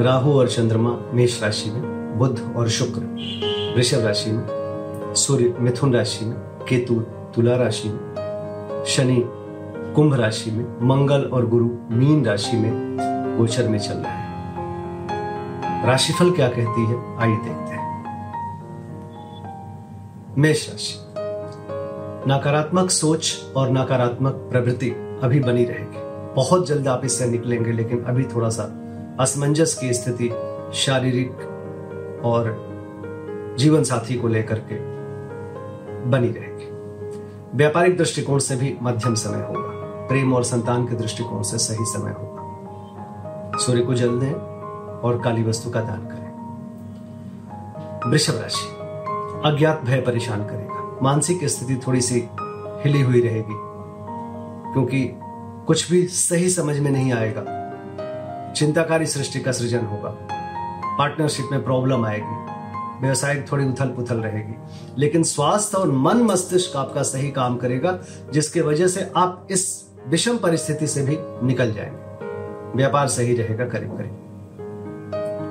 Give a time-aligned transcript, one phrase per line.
[0.00, 3.00] राहु और चंद्रमा मेष राशि में, बुध और शुक्र
[3.76, 4.46] वृषभ राशि में,
[5.14, 6.94] सूर्य मिथुन राशि में, केतु
[7.34, 9.24] तुला राशि में, शनि
[9.94, 12.96] कुंभ राशि में, मंगल और गुरु मीन राशि में
[13.38, 14.26] गोचर में चल रहे हैं।
[15.86, 17.18] राशिफल क्या कहती है?
[17.18, 18.04] आइए देखते हैं।
[20.38, 21.04] मेष राशि।
[22.32, 24.90] नकारात्मक सोच और नकारात्मक प्रवृत्ति
[25.22, 25.98] अभी बनी रहेगी।
[26.34, 28.85] बहुत जल्द आप इससे निकलेंगे, लेकिन अभी थोड़ा सा
[29.20, 30.30] असमंजस की स्थिति
[30.74, 31.30] शारीरिक
[32.24, 32.66] और
[33.58, 34.74] जीवन साथी को लेकर के
[36.10, 36.66] बनी रहेगी।
[37.56, 42.10] व्यापारिक दृष्टिकोण से भी मध्यम समय होगा। प्रेम और संतान के दृष्टिकोण से सही समय
[42.10, 44.32] होगा। सूर्य को जल दें
[45.00, 46.26] और काली वस्तु का दान करें।
[48.10, 48.68] वृषभ राशि,
[49.48, 52.28] अज्ञात भय परेशान करेगा। मानसिक स्थिति थोड़ी सी
[52.84, 53.56] हिली हुई रहेगी,
[54.72, 55.10] क्योंकि
[55.66, 57.65] कुछ भी सही समझ में नहीं आएगा।
[58.56, 60.10] चिंताकारी सृष्टि का सृजन होगा।
[60.98, 62.56] पार्टनरशिप में प्रॉब्लम आएगी।
[63.02, 64.54] व्यवसायिक थोड़ी उथल पुथल रहेगी।
[64.98, 67.98] लेकिन स्वास्थ्य और मन मस्तिष्क आपका सही काम करेगा,
[68.32, 72.06] जिसके वजह से आप इस विषम परिस्थिति से भी निकल जाएँगे।
[72.76, 74.22] व्यापार सही रहेगा करीब करीब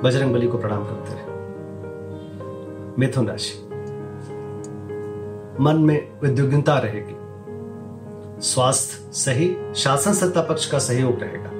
[0.04, 1.36] बजरंग बली को प्रणाम करते रहे।
[2.98, 3.68] मिथुन राशि।
[5.60, 7.16] मन में उद्विग्नता रहेगी।
[8.40, 11.55] स्वास्थ्य सही, शासन सत्ता पक्ष का सहयोग रहेगा।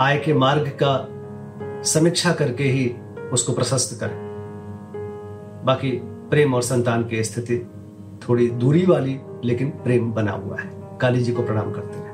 [0.00, 2.96] आय के मार्ग का समीक्षा करके ही
[3.32, 4.16] उसको प्रशस्त करें।
[5.64, 7.70] बाकी प्रेम और संतान की स्थिति
[8.28, 10.70] थोड़ी दूरी वाली, लेकिन प्रेम बना हुआ है।
[11.00, 12.08] काली जी को प्रणाम करते रहे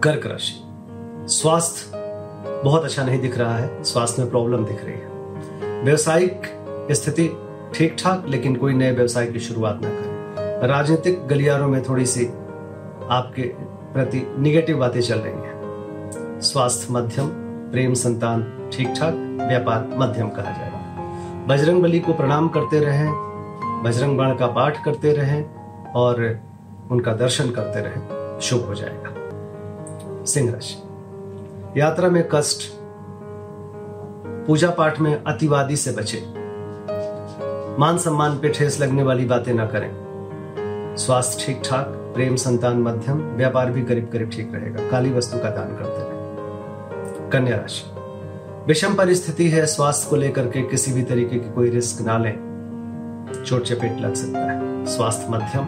[0.00, 0.54] कर्क राशि।
[1.34, 1.90] स्वास्थ्य
[2.64, 6.42] बहुत अच्छा नहीं दिख रहा है। स्वास्थ्य में प्रॉब्लम दिख रही है। व्यवसायिक
[6.92, 7.30] स्थिति
[7.74, 12.26] ठीक ठाक लेकिन कोई नए व्यवसाय की शुरुआत ना करें। राजनीतिक गलियारों में थोड़ी सी
[13.10, 13.42] आपके
[13.92, 15.55] प्रति निगेटिव बातें चल रही हैं।
[16.40, 17.28] स्वास्थ्य मध्यम,
[17.72, 19.14] प्रेम संतान ठीक ठाक
[19.48, 23.10] व्यापार मध्यम कहा जाएगा। बजरंग बली को प्रणाम करते रहें,
[23.84, 26.40] बजरंग बाण का पाठ करते रहें और
[26.90, 32.70] उनका दर्शन करते रहें। शुभ हो जाएगा। सिंह राशि। यात्रा में कष्ट,
[34.46, 36.24] पूजा पाठ में अतिवादी से बचे।
[37.78, 39.90] मान सम्मान पे ठेस लगने वाली बातें ना करें।
[40.98, 45.50] स्वास्थ्य ठीक ठाक प्रेम संतान मध्यम, व्यापार भी करीब करीब ठीक रहेगा काली वस्तु का
[45.50, 46.05] दान करते
[47.36, 47.90] कन्या राशि।
[48.66, 52.46] विषम परिस्थिति है, स्वास्थ्य को लेकर के किसी भी तरीके की कोई रिस्क ना लें।
[53.46, 55.64] चोट चपेट लग सकता है। स्वास्थ्य मध्यम,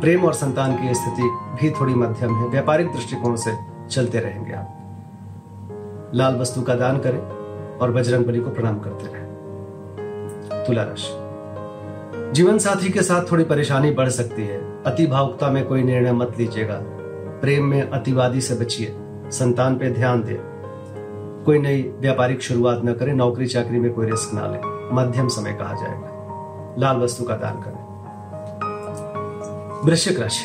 [0.00, 3.52] प्रेम और संतान की स्थिति भी थोड़ी मध्यम है। व्यापारिक दृष्टिकोण से
[3.90, 4.74] चलते रहेंगे आप।
[6.14, 7.18] लाल वस्तु का दान करें
[7.78, 9.28] और बजरंग बली को प्रणाम करते रहें।
[10.66, 11.28] तुला राशि।
[12.32, 16.34] जीवन साथी के साथ थोड़ी परेशानी बढ़ सकती है। अति भावुकता में कोई निर्णय मत
[16.38, 16.80] लीजिएगा।
[17.40, 18.96] प्रेम में अतिवादी से बचिए।
[19.30, 20.57] संतान पे ध्यान दे।
[21.48, 24.58] कोई नई व्यापारिक शुरुआत न करें नौकरी चाकरी में कोई रिस्क ना ले।
[24.94, 26.08] मध्यम समय कहा जाएगा।
[26.78, 27.84] लाल वस्तु का दान करें।
[29.84, 30.44] वृश्चिक राशि।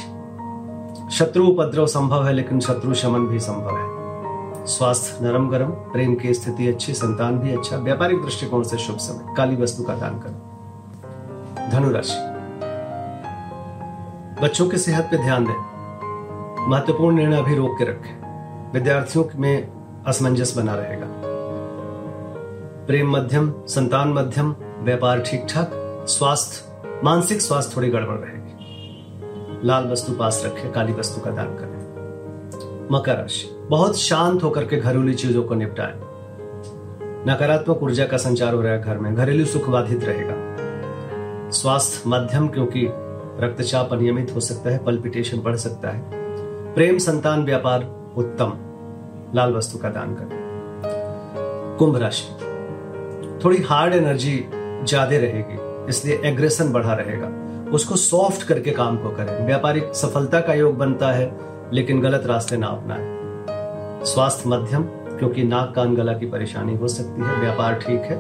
[1.12, 3.86] शत्रु उपद्रव संभव है, लेकिन शत्रु शमन भी संभव है।
[4.66, 9.34] स्वास्थ्य नरम गरम प्रेम की स्थिति अच्छी, संतान भी अच्छा व्यापारिक दृष्टिकोण से शुभ समय।
[9.38, 12.18] काली वस्तु का दान करें। धनुराशि
[14.44, 15.74] बच्चों की सेहत पर ध्यान दें।
[16.70, 18.24] महत्वपूर्ण निर्णय अभी रोक के रखें।
[18.72, 21.08] विद्यार्थियों में असमंजस बना रहेगा।
[22.88, 25.72] प्रेम मध्यम, संतान मध्यम, व्यापार ठीक ठाक
[26.08, 28.44] स्वास्थ्य, मानसिक स्वास्थ्य थोड़ी गड़बड़ रहेगी।
[29.68, 31.74] लाल वस्तु पास रखें, काली वस्तु का दान करें।
[32.92, 36.00] मकर राशि, बहुत शांत होकर के घरेलू चीज़ों को निपटाएँ।
[37.28, 40.36] नकारात्मक ऊर्जा का संचार हो रहा है घर में, घरेलू सुख बाधित रहेगा।
[41.50, 42.88] स्वास्थ्य मध्यम, क्योंकि
[43.40, 46.02] रक्तचाप अनियमित हो सकता है पल्पिटेशन बढ़ सकता है।
[46.74, 47.84] प्रेम, संतान, व्यापार
[48.18, 48.54] उत्तम।
[49.36, 50.42] लाल वस्तु का दान करें
[51.80, 52.34] कुंभ राशि।
[53.44, 55.58] थोड़ी हार्ड एनर्जी ज़्यादा रहेगी,
[55.90, 57.28] इसलिए एग्रेशन बढ़ा रहेगा।
[57.72, 61.32] उसको सॉफ्ट करके काम को करें। व्यापारिक सफलता का योग बनता है,
[61.74, 64.84] लेकिन गलत रास्ते ना अपनाएँ। स्वास्थ्य मध्यम,
[65.18, 68.18] क्योंकि नाक कान गला की परेशानी हो सकती है। व्यापार ठीक है,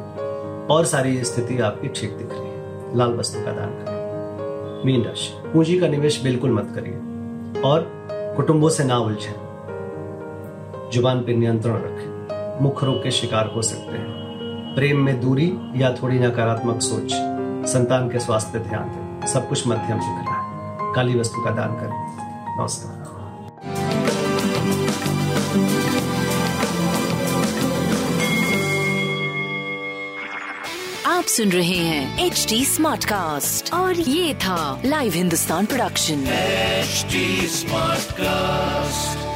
[0.67, 5.33] और सारी स्थिति आपकी ठीक दिख रही है। लाल वस्तु का दान करें। मीन राशि।
[5.53, 7.87] पूंजी का निवेश बिल्कुल मत करिए, और
[8.35, 9.42] कुटुंबों से ना उलझें।
[10.93, 14.07] ज़ुबान पर नियंत्रण रखें। मुख रोग के शिकार हो सकते हैं।
[14.75, 17.11] प्रेम में दूरी या थोड़ी नकारात्मक सोच।
[17.71, 21.75] संतान के स्वास्थ्य ध्यान दें। सब कुछ मध्यम दिख रहा है। काली वस्तु का दान
[21.75, 23.03] करें। नमस्कार।
[31.05, 36.23] आप सुन रहे हैं एच डी स्मार्ट कास्ट और ये था live Hindustan production
[36.83, 37.15] HD
[37.59, 39.32] Smartcast.